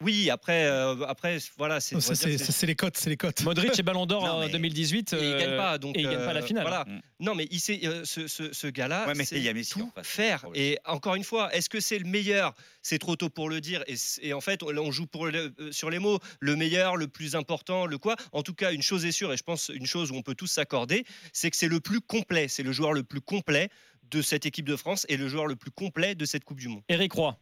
[0.02, 1.94] Oui, après, euh, après, voilà, c'est.
[1.96, 3.42] dire C'est c'est- c'est les cotes, c'est les cotes.
[3.42, 5.12] Modric et Ballon d'Or en mais- 2018.
[5.12, 6.62] Et il gagne euh, pas, donc et il gagne pas la euh, finale.
[6.62, 6.84] Voilà.
[6.86, 7.00] Mm.
[7.20, 9.52] Non, mais il sait, euh, ce, ce- ce gars-là, Ouais, mais sait il y a
[9.52, 10.46] Messi tout en face, faire.
[10.54, 12.54] Et encore une fois, est-ce que c'est le meilleur?
[12.82, 13.84] C'est trop tôt pour le dire.
[14.22, 17.36] Et, en fait, on, joue pour le- euh, sur les mots, le meilleur, le plus
[17.36, 18.16] important, le quoi?
[18.32, 20.34] En tout cas, une chose est sûre, et je pense une chose où on peut
[20.34, 22.48] tous s'accorder, c'est que c'est le plus complet.
[22.48, 23.68] C'est le joueur le plus complet
[24.10, 26.68] de cette équipe de France et le joueur le plus complet de cette Coupe du
[26.68, 26.82] Monde.
[26.88, 27.36] Eric Roy.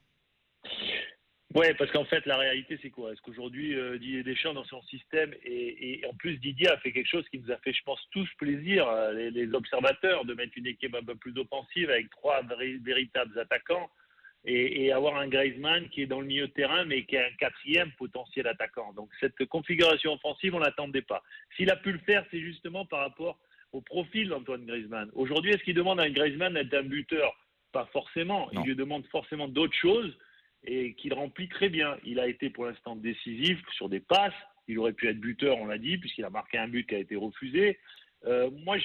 [1.54, 3.10] Ouais, parce qu'en fait, la réalité, c'est quoi?
[3.10, 6.92] Est-ce qu'aujourd'hui, euh, Didier Deschamps, dans son système, et, et en plus, Didier a fait
[6.92, 10.34] quelque chose qui nous a fait, je pense, tous plaisir, euh, les, les observateurs, de
[10.34, 12.42] mettre une équipe un peu plus offensive avec trois
[12.82, 13.90] véritables attaquants
[14.44, 17.24] et, et avoir un Griezmann qui est dans le milieu de terrain, mais qui est
[17.24, 18.92] un quatrième potentiel attaquant.
[18.92, 21.22] Donc, cette configuration offensive, on ne l'attendait pas.
[21.56, 23.38] S'il a pu le faire, c'est justement par rapport
[23.72, 25.10] au profil d'Antoine Griezmann.
[25.14, 27.34] Aujourd'hui, est-ce qu'il demande à un Griezmann d'être un buteur?
[27.72, 28.50] Pas forcément.
[28.52, 28.62] Non.
[28.62, 30.14] Il lui demande forcément d'autres choses
[30.64, 31.96] et qu'il remplit très bien.
[32.04, 34.34] Il a été pour l'instant décisif sur des passes.
[34.66, 36.98] Il aurait pu être buteur, on l'a dit, puisqu'il a marqué un but qui a
[36.98, 37.78] été refusé.
[38.26, 38.76] Euh, moi,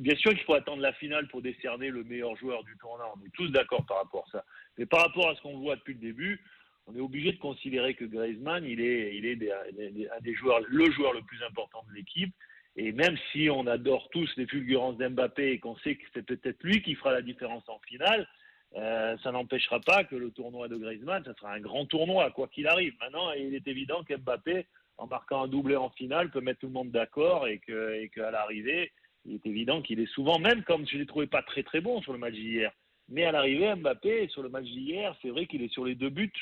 [0.00, 3.12] bien sûr qu'il faut attendre la finale pour décerner le meilleur joueur du tournoi.
[3.16, 4.44] On est tous d'accord par rapport à ça.
[4.76, 6.40] Mais par rapport à ce qu'on voit depuis le début,
[6.86, 10.90] on est obligé de considérer que Griezmann, il est, il est un des joueurs, le
[10.90, 12.34] joueur le plus important de l'équipe.
[12.76, 16.62] Et même si on adore tous les fulgurances d'Mbappé et qu'on sait que c'est peut-être
[16.62, 18.28] lui qui fera la différence en finale,
[18.76, 22.48] euh, ça n'empêchera pas que le tournoi de Griezmann, ça sera un grand tournoi, quoi
[22.48, 22.94] qu'il arrive.
[23.00, 26.72] Maintenant, il est évident qu'Mbappé, en marquant un doublé en finale, peut mettre tout le
[26.72, 28.92] monde d'accord et qu'à l'arrivée,
[29.24, 31.80] il est évident qu'il est souvent, même comme je ne l'ai trouvé pas très très
[31.80, 32.72] bon sur le match d'hier,
[33.08, 36.10] mais à l'arrivée, Mbappé, sur le match d'hier, c'est vrai qu'il est sur les deux
[36.10, 36.32] buts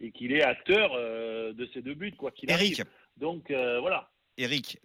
[0.00, 2.80] et qu'il est acteur euh, de ces deux buts, quoi qu'il arrive.
[2.80, 4.10] Eric, Donc euh, voilà.
[4.38, 4.78] Eric,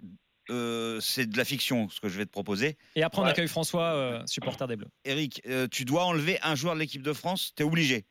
[0.50, 2.78] euh, c'est de la fiction ce que je vais te proposer.
[2.96, 4.90] Et après, on accueille François, euh, supporter des Bleus.
[5.06, 8.06] Eric, euh, tu dois enlever un joueur de l'équipe de France, tu es obligé.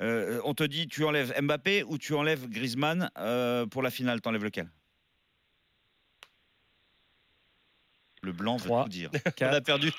[0.00, 3.10] on te dit, tu enlèves Mbappé ou tu enlèves Griezmann
[3.70, 4.70] pour la finale, tu enlèves lequel?
[8.24, 9.10] Le blanc veut tout dire.
[9.40, 9.90] On a perdu.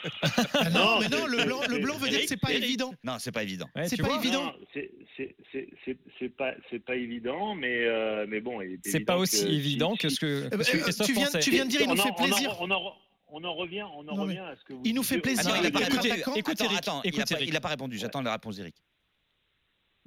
[0.53, 2.93] Ah non, mais non, le blanc, le blanc veut dire que c'est pas évident.
[3.03, 3.67] Non, c'est pas évident.
[3.85, 4.53] c'est pas évident.
[6.19, 8.59] C'est pas, c'est pas évident, mais euh, mais bon.
[8.83, 11.89] C'est pas aussi évident que ce que, que tu viens, tu viens de dire, il
[11.89, 12.57] nous fait plaisir.
[12.59, 12.93] On en,
[13.27, 14.81] on en revient, on en revient à ce que vous.
[14.83, 15.47] Il nous fait plaisir.
[15.47, 16.09] Attends, il a pas répondu.
[16.35, 16.77] Écoute, Eric.
[16.77, 17.97] Attends, il n'a pas répondu.
[17.97, 18.75] J'attends la réponse d'Eric.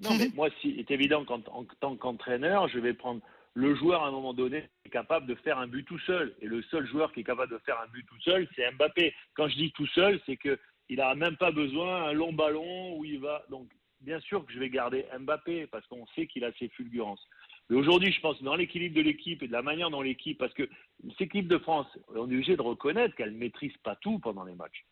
[0.00, 3.20] Non, mais moi, si, c'est évident qu'en tant qu'entraîneur, je vais prendre
[3.54, 6.34] le joueur, à un moment donné, est capable de faire un but tout seul.
[6.40, 9.14] Et le seul joueur qui est capable de faire un but tout seul, c'est Mbappé.
[9.34, 10.58] Quand je dis tout seul, c'est qu'il
[10.90, 13.44] n'a même pas besoin d'un long ballon où il va.
[13.50, 13.68] Donc,
[14.00, 17.26] bien sûr que je vais garder Mbappé parce qu'on sait qu'il a ses fulgurances.
[17.68, 20.54] Mais aujourd'hui, je pense dans l'équilibre de l'équipe et de la manière dont l'équipe, parce
[20.54, 20.68] que
[21.11, 24.44] cette équipe de France, on est obligé de reconnaître qu'elle ne maîtrise pas tout pendant
[24.44, 24.84] les matchs.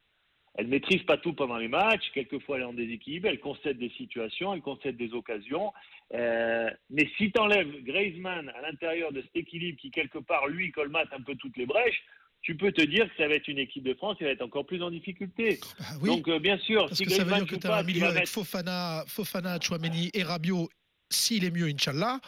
[0.56, 2.10] Elle maîtrise pas tout pendant les matchs.
[2.14, 3.28] Quelquefois, elle est en déséquilibre.
[3.28, 5.72] Elle concède des situations, elle concède des occasions.
[6.14, 10.72] Euh, mais si tu enlèves Griezmann à l'intérieur de cet équilibre qui, quelque part, lui,
[10.72, 12.02] colmate un peu toutes les brèches,
[12.40, 14.42] tu peux te dire que ça va être une équipe de France qui va être
[14.42, 15.60] encore plus en difficulté.
[15.78, 17.76] Bah oui, Donc, euh, bien sûr, parce si que ça veut dire que tu as
[17.76, 18.30] un milieu avec mettre...
[18.30, 20.68] Fofana, Fofana, Chouameni et Rabiot,
[21.10, 22.20] s'il est mieux, Inch'Allah.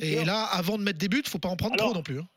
[0.00, 2.18] Et là, avant de mettre des buts, faut pas en prendre trop non plus.
[2.18, 2.28] Hein.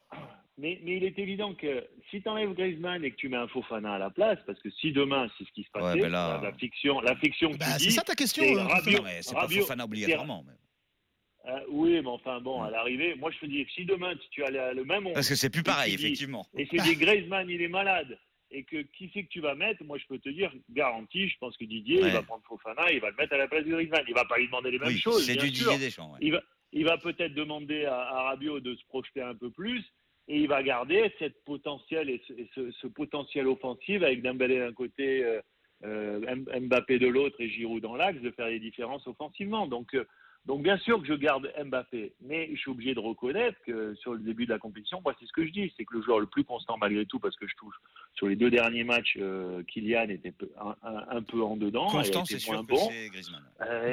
[0.60, 3.48] Mais, mais, il est évident que si tu enlèves Griezmann et que tu mets un
[3.48, 6.41] Fofana à la place, parce que si demain c'est ce qui se passait, ouais, là...
[6.43, 8.43] la, fiction, la fiction bah, c'est ça ta question.
[8.43, 10.43] Euh, Rabiot, c'est pas Fofana obligatoirement.
[10.45, 11.52] Mais...
[11.52, 14.74] Euh, oui, mais enfin bon, à l'arrivée, moi je te dis, si demain tu as
[14.74, 16.45] le même Parce que c'est plus pareil, effectivement.
[16.58, 18.19] et c'est dit Griezmann, il est malade,
[18.52, 21.38] et que qui c'est que tu vas mettre, moi je peux te dire, garantie, je
[21.38, 23.72] pense que Didier, il va prendre Fofana, il va le mettre à la place de
[23.72, 24.04] Griezmann.
[24.10, 25.26] Il va pas lui demander les mêmes oui, choses.
[25.26, 25.72] C'est du sûr.
[25.72, 26.15] Didier Deschamps.
[26.19, 26.41] Il va,
[26.74, 29.86] il va peut-être demander à, à Rabiot de se projeter un peu plus
[30.30, 34.60] et il va garder cette potentiel et ce, et ce, ce potentiel offensif avec Dembélé
[34.60, 35.42] d'un côté, euh,
[35.84, 36.20] euh,
[36.62, 39.65] Mbappé de l'autre et Giroud dans l'axe de faire les différences offensivement.
[39.65, 40.06] Donc, euh,
[40.46, 44.13] donc bien sûr que je garde Mbappé, mais je suis obligé de reconnaître que sur
[44.13, 46.20] le début de la compétition, moi c'est ce que je dis, c'est que le joueur
[46.20, 47.76] le plus constant malgré tout, parce que je touche
[48.13, 52.26] sur les deux derniers matchs, euh, Kylian était un, un, un, peu en dedans, constant,
[52.26, 52.78] c'est sûr bon.
[52.89, 53.44] c'est Griezmann.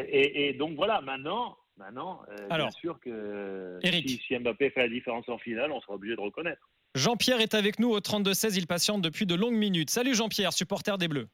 [0.09, 4.09] Et, et, donc voilà, maintenant, maintenant, euh, Alors, bien sûr que Eric.
[4.09, 6.69] si, si, Mbappé fait la différence en finale, on sera obligé de reconnaître.
[6.95, 9.91] Jean-Pierre est avec nous au 32-16, il patiente depuis de longues minutes.
[9.91, 11.29] Salut Jean-Pierre, supporter des Bleus.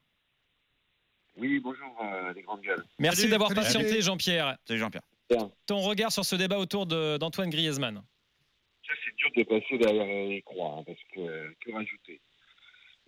[1.35, 2.83] Oui, bonjour euh, les grandes gueules.
[2.99, 4.57] Merci d'avoir patienté Jean-Pierre.
[4.67, 5.03] Salut Jean-Pierre.
[5.65, 8.03] Ton regard sur ce débat autour d'Antoine Griezmann
[8.85, 12.21] C'est dur de passer derrière les croix, hein, parce que que rajouter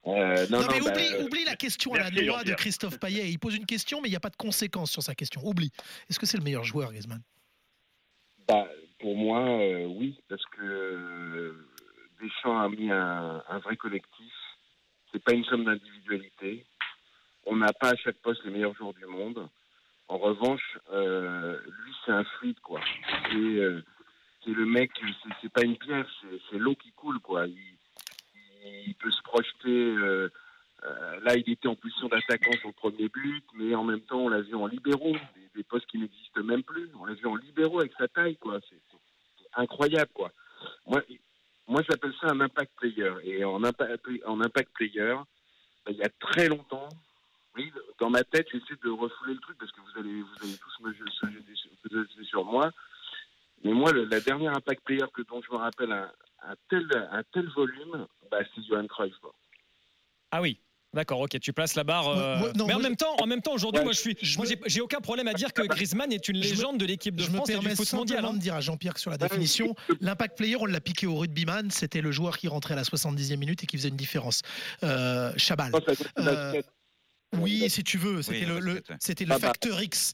[0.08, 3.00] euh, non, non, mais bah, oublie, euh, oublie, la question à la noix de Christophe
[3.00, 3.30] Payet.
[3.30, 5.42] Il pose une question, mais il n'y a pas de conséquences sur sa question.
[5.44, 5.72] Oublie.
[6.10, 7.22] Est-ce que c'est le meilleur joueur, Griezmann?
[8.48, 8.68] Bah,
[9.00, 11.66] Pour moi, euh, oui, parce que
[12.22, 14.34] Deschamps a mis un, un vrai collectif.
[15.12, 16.66] C'est pas une somme d'individualité.
[17.48, 19.48] On n'a pas à chaque poste les meilleurs joueurs du monde.
[20.08, 22.80] En revanche, lui, c'est un fluide, quoi.
[23.32, 24.92] C'est le mec,
[25.42, 26.08] c'est pas une pierre,
[26.52, 27.48] c'est l'eau qui coule, quoi.
[27.48, 27.75] Il,
[28.88, 29.96] il peut se projeter.
[29.96, 30.32] Euh,
[30.84, 34.20] euh, là, il était en position d'attaquant sur le premier but, mais en même temps,
[34.20, 35.16] on l'a vu en libéraux,
[35.56, 36.90] des, postes qui n'existent même plus.
[37.00, 38.60] On l'a vu en libéraux avec sa taille, quoi.
[38.70, 38.78] C'est
[39.56, 40.32] incroyable, quoi.
[40.86, 41.02] Moi,
[41.68, 43.14] moi j'appelle ça un impact player.
[43.24, 45.16] Et en impact, en impact player,
[45.86, 46.90] ben, il y a très longtemps,
[47.56, 50.58] oui, dans ma tête, j'essaie de refouler le truc parce que vous allez, vous allez
[50.58, 52.70] tous me jeter sur moi.
[53.66, 56.10] Mais moi, le, la dernière impact player que dont je me rappelle un,
[56.48, 59.14] un tel, un tel volume, bah, c'est Johan Cruyff.
[60.32, 60.60] Ah oui.
[60.94, 62.08] D'accord, ok, tu places la barre.
[62.08, 62.38] Euh...
[62.38, 64.80] Moi, non, mais en, même temps, en même temps, aujourd'hui, Ouais, moi, je suis, j'ai-
[64.80, 67.36] aucun problème à dire que Griezmann est une me- légende de l'équipe de Je me
[67.36, 68.24] France et du permets foot mondial.
[68.24, 68.32] hein.
[68.32, 71.70] de dire à Jean-Pierre que sur la définition, l'impact player, on l'a piqué au rugbyman,
[71.70, 74.42] c'était le joueur qui rentrait à la 70e minute et qui faisait une différence.
[74.84, 75.74] Euh, Chabal.
[75.74, 75.82] De
[76.20, 76.62] Euh.
[77.34, 78.96] Oui, si tu veux, c'était Oui, le, le- basket, ouais.
[79.00, 79.48] c'était le Ah bah.
[79.48, 80.14] facteur X.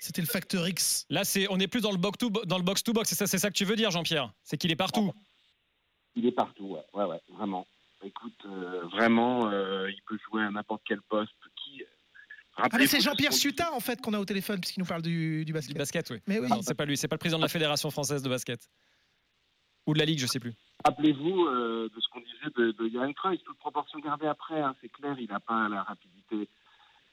[0.00, 1.04] C'était le facteur X.
[1.10, 3.08] Là, c'est, on est plus dans le box to dans le box to box.
[3.10, 4.32] C'est ça, c'est ça que tu veux dire, Jean-Pierre?
[4.44, 5.12] C'est qu'il est partout.
[6.14, 7.66] Il est partout, ouais, ouais, ouais, vraiment.
[8.02, 11.32] Écoute, euh, vraiment, euh, il peut jouer à n'importe quel poste.
[11.56, 11.82] Qui...
[11.82, 11.86] Allez,
[12.56, 15.44] Rappelez-vous c'est Jean-Pierre Sutin en fait qu'on a au téléphone puisqu'il nous parle du, du
[15.46, 15.76] Du basket.
[15.76, 16.18] basket, oui.
[16.26, 16.48] Mais oui.
[16.48, 16.96] Non, c'est pas lui.
[16.96, 18.68] C'est pas le président de la fédération française de basket
[19.88, 20.54] ou de la ligue, je sais plus.
[20.84, 24.76] Rappelez-vous euh, de ce qu'on disait de, de Johan Cruyff, toute proportion gardée après, hein,
[24.82, 26.46] c'est clair, il n'a pas la rapidité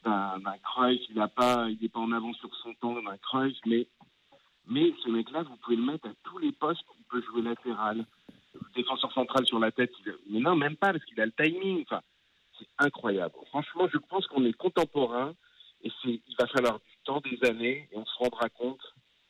[0.03, 3.87] d'un Cruyff, il n'a pas, n'est pas en avance sur son temps d'un Cruyff, mais,
[4.67, 8.05] mais ce mec-là, vous pouvez le mettre à tous les postes, il peut jouer latéral,
[8.75, 9.93] défenseur central sur la tête,
[10.29, 12.01] mais non, même pas, parce qu'il a le timing, enfin,
[12.59, 13.35] c'est incroyable.
[13.47, 15.33] Franchement, je pense qu'on est contemporain,
[15.81, 18.81] et c'est, il va falloir du temps, des années, et on se rendra compte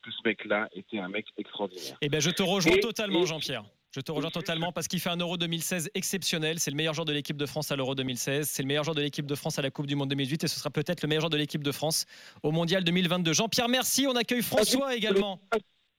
[0.05, 1.97] que ce mec-là était un mec extraordinaire.
[2.01, 3.63] Eh ben, je te rejoins Et- totalement, et- Jean-Pierre.
[3.91, 6.59] Je te rejoins totalement parce qu'il fait un Euro 2016 exceptionnel.
[6.59, 8.47] C'est le meilleur joueur de l'équipe de France à l'Euro 2016.
[8.49, 10.47] C'est le meilleur joueur de l'équipe de France à la Coupe du Monde 2018 et
[10.49, 12.05] ce sera peut-être le meilleur joueur de l'équipe de France
[12.43, 13.31] au Mondial 2022.
[13.33, 14.05] Jean-Pierre, merci.
[14.05, 15.39] On accueille François également.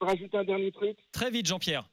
[0.00, 1.88] rajouter un dernier truc Très vite, Jean-Pierre.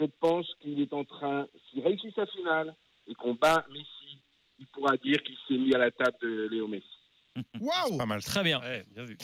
[0.00, 2.74] Je pense qu'il est en train, s'il réussit sa finale
[3.06, 4.20] et qu'on bat Messi,
[4.58, 6.84] il pourra dire qu'il s'est mis à la table de Léo Messi.
[7.60, 8.22] Waouh Pas mal.
[8.24, 8.60] Très bien.
[8.60, 9.16] Ouais, bien vu.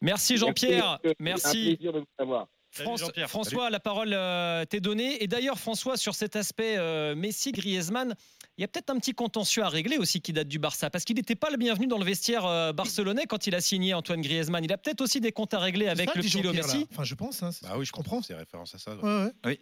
[0.00, 0.98] Merci Jean-Pierre.
[1.04, 1.76] C'est un Merci.
[1.76, 2.34] plaisir de vous
[2.72, 3.02] France-.
[3.26, 5.22] François, la parole euh, t'est donnée.
[5.22, 8.14] Et d'ailleurs, François, sur cet aspect euh, Messi-Griezmann,
[8.56, 11.04] il y a peut-être un petit contentieux à régler aussi qui date du Barça, parce
[11.04, 14.20] qu'il n'était pas le bienvenu dans le vestiaire euh, barcelonais quand il a signé Antoine
[14.20, 14.64] Griezmann.
[14.64, 16.52] Il a peut-être aussi des comptes à régler avec le là.
[16.52, 16.86] Messi.
[16.92, 17.42] Enfin, je pense.
[17.42, 18.22] hein, Bah oui, je comprends.
[18.22, 18.94] C'est référence à ça.
[18.94, 19.02] ouais.
[19.02, 19.60] Ouais, ouais.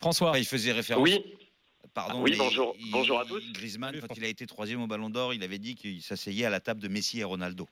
[0.00, 0.30] François.
[0.30, 1.02] Enfin, il faisait référence.
[1.08, 1.22] Oui,
[1.92, 2.22] Pardon.
[2.22, 3.40] Oui, bonjour- il- bonjour à tous.
[3.52, 6.50] Griezmann, quand il a été troisième au Ballon d'Or, il avait dit qu'il s'asseyait à
[6.50, 7.68] la table de Messi et Ronaldo.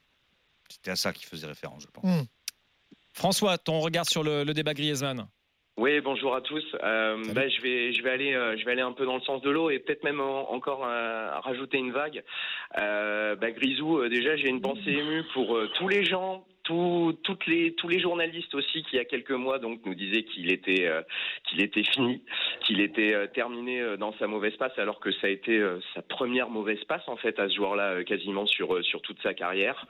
[0.72, 2.04] C'était à ça qu'il faisait référence, je pense.
[2.04, 2.24] Hum.
[3.14, 5.26] François, ton regard sur le, le débat Griezmann.
[5.76, 6.64] oui, bonjour à tous.
[6.82, 9.22] Euh, bah, je vais, je vais aller, euh, je vais aller un peu dans le
[9.22, 12.22] sens de l'eau et peut-être même en- encore euh, rajouter une vague.
[12.78, 16.46] Euh, bah, Grisou, euh, déjà, j'ai une pensée émue pour euh, tous les gens.
[16.64, 19.94] Tout- toutes les, tous les journalistes aussi qui il y a quelques mois donc nous
[19.94, 21.02] disaient qu'il était euh,
[21.48, 22.22] qu'il était fini,
[22.64, 25.80] qu'il était euh, terminé euh, dans sa mauvaise passe alors que ça a été euh,
[25.94, 29.34] sa première mauvaise passe en fait à ce joueur-là euh, quasiment sur sur toute sa
[29.34, 29.86] carrière.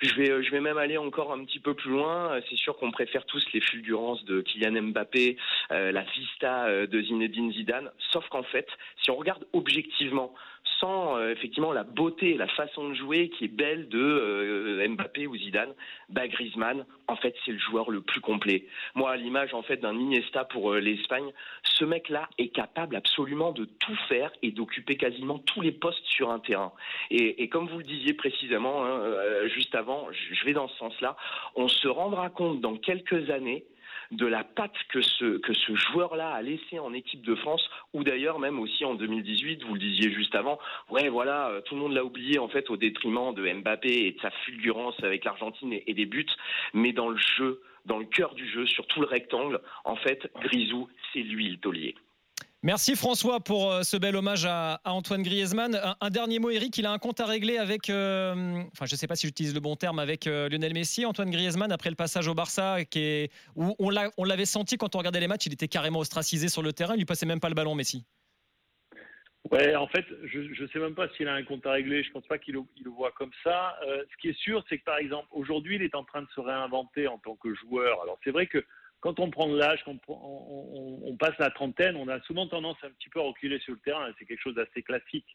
[0.00, 2.38] Je vais je vais même aller encore un petit peu plus loin.
[2.48, 5.36] C'est sûr qu'on préfère tous les fulgurances de Kylian Mbappé,
[5.70, 8.66] la vista de Zinedine Zidane, sauf qu'en fait,
[9.02, 10.34] si on regarde objectivement
[10.88, 15.36] euh, effectivement la beauté, la façon de jouer qui est belle de euh, Mbappé ou
[15.36, 15.72] Zidane,
[16.08, 18.66] bah Griezmann, en fait, c'est le joueur le plus complet.
[18.94, 23.52] Moi, à l'image en fait d'un Iniesta pour euh, l'Espagne, ce mec-là est capable absolument
[23.52, 26.72] de tout faire et d'occuper quasiment tous les postes sur un terrain.
[27.10, 29.00] Et, comme vous le disiez précisément hein,
[29.46, 31.16] juste avant, je vais dans ce sens-là,
[31.54, 33.64] on se rendra compte dans quelques années
[34.12, 38.04] de la patte que ce, que ce joueur-là a laissé en équipe de France, ou
[38.04, 40.58] d'ailleurs même aussi en 2018, vous le disiez juste avant,
[40.90, 44.12] ouais voilà, euh, tout le monde l'a oublié en fait au détriment de Mbappé et
[44.12, 46.26] de sa fulgurance avec l'Argentine et, et des buts,
[46.74, 50.30] mais dans le jeu, dans le cœur du jeu, sur tout le rectangle, en fait,
[50.40, 51.94] Grisou, c'est lui le taulier.
[52.64, 55.80] Merci François pour euh, ce bel hommage à, Antoine Griezmann.
[56.00, 58.96] Un, dernier mot, Eric, il a un compte à régler avec, euh, enfin je ne
[58.96, 61.04] sais pas si j'utilise le bon terme, avec euh, Lionel Messi.
[61.04, 62.76] Antoine Griezmann, après le passage au Barça,
[63.56, 66.48] où on l'a- on l'avait senti quand on regardait les matchs, il était carrément ostracisé
[66.48, 68.06] sur le terrain, il lui passait même pas le ballon, Messi.
[69.50, 72.04] Ouais, en fait, je ne sais même pas s'il a un compte à régler.
[72.04, 73.76] Je pense pas qu'il le, voit comme ça.
[73.82, 76.38] Ce qui est sûr, c'est que par exemple, aujourd'hui, il est en train de se
[76.38, 78.00] réinventer en tant que joueur.
[78.02, 78.64] Alors, c'est vrai que
[79.02, 83.08] quand on prend l'âge, on, on- passe la trentaine, on a souvent tendance un petit
[83.10, 84.08] peu à reculer sur le terrain.
[84.18, 85.26] C'est quelque chose d'assez classique.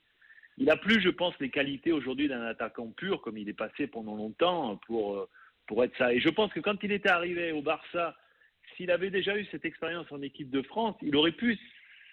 [0.58, 3.86] Il a plus, je pense, les qualités aujourd'hui d'un attaquant pur, comme il est passé
[3.88, 5.28] pendant longtemps pour,
[5.68, 6.14] pour être ça.
[6.14, 8.16] Et je pense que quand il était arrivé au Barça,
[8.76, 11.60] s'il avait déjà eu cette expérience en équipe de France, il aurait pu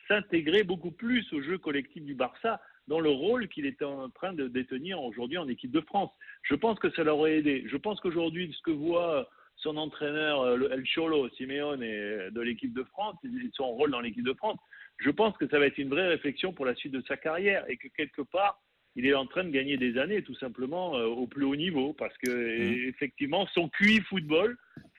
[0.08, 4.32] s'intégrer beaucoup plus au jeu collectif du Barça dans le rôle qu'il était en train
[4.34, 6.10] de détenir aujourd'hui en équipe de France.
[6.42, 7.64] Je pense que ça l'aurait aidé.
[7.66, 12.40] Je pense qu'aujourd'hui, ce que voit son entraîneur, euh, le- El Cholo, Simeone, et de
[12.40, 13.16] l'équipe de France,
[13.52, 14.58] son rôle dans l'équipe de France,
[14.98, 17.64] je pense que ça va être une vraie réflexion pour la suite de sa carrière
[17.68, 18.60] et que quelque part,
[18.96, 21.92] il est en train de gagner des années tout simplement euh, au plus haut niveau
[21.94, 22.88] parce que Mmh.
[22.88, 24.56] effectivement son QI football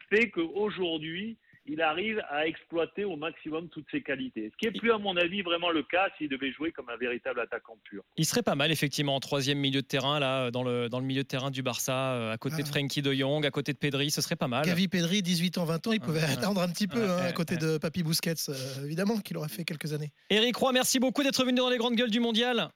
[0.10, 4.52] fait qu'aujourd'hui il arrive à exploiter au maximum toutes ses qualités.
[4.52, 6.98] Ce qui est plus à mon avis vraiment le cas s'il devait jouer comme un
[6.98, 8.04] véritable attaquant pur.
[8.18, 11.06] Il serait pas mal, effectivement, en troisième milieu de terrain, là, dans le, dans le
[11.06, 12.72] milieu de terrain du Barça, euh, à côté de Ah.
[12.72, 14.66] Frenkie de Jong, à côté de Pedri, ce serait pas mal.
[14.66, 16.32] Gavi Pedri, 18 ans, 20 ans, il pouvait Ouais.
[16.34, 19.50] attendre un petit peu Ouais, hein, à côté de Papy Busquets, euh, évidemment, qu'il aurait
[19.50, 20.12] fait quelques années.
[20.30, 22.70] Eric Roy, merci beaucoup d'être venu dans les grandes gueules du mondial.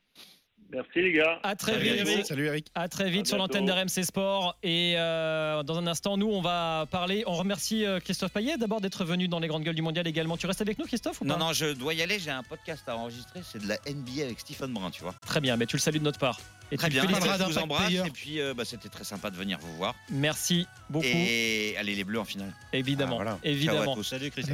[0.71, 1.39] Merci les gars.
[1.43, 2.08] À très Salut, vite.
[2.08, 2.25] Eric.
[2.25, 2.67] Salut Eric.
[2.75, 4.55] À très vite À sur l'antenne d'RMC Sport.
[4.63, 7.23] Et euh, dans un instant, nous, on va parler.
[7.25, 10.38] On remercie euh, Christophe Payet d'abord d'être venu dans les grandes gueules du mondial également.
[10.38, 12.19] Tu restes avec nous, Christophe ou Non, pas non, je dois y aller.
[12.19, 13.39] J'ai un podcast à enregistrer.
[13.43, 15.15] C'est de la NBA avec Stephen Brun, tu vois.
[15.25, 16.39] Très bien, mais tu le salues de notre part.
[16.71, 17.03] Et Très tu bien.
[17.10, 17.91] Je vous embrasse.
[17.91, 19.95] Et puis, euh, bah, c'était très sympa de venir vous voir.
[20.12, 21.08] Merci beaucoup.
[21.08, 22.53] Et allez, les Bleus en finale.
[22.73, 23.39] Évidemment, Ah, voilà.
[23.43, 23.82] évidemment.
[23.86, 24.03] Ciao à tous.
[24.03, 24.45] Salut Christophe.